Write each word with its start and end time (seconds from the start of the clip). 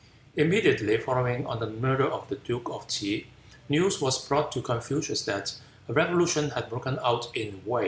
Immediately 0.35 0.97
following 0.97 1.45
on 1.45 1.59
the 1.59 1.69
murder 1.69 2.07
of 2.07 2.27
the 2.27 2.35
duke 2.37 2.67
of 2.71 2.87
T'se, 2.87 3.27
news 3.69 4.01
was 4.01 4.27
brought 4.27 4.51
to 4.53 4.59
Confucius 4.63 5.25
that 5.25 5.53
a 5.87 5.93
revolution 5.93 6.49
had 6.49 6.69
broken 6.69 6.97
out 7.03 7.27
in 7.37 7.61
Wei. 7.67 7.79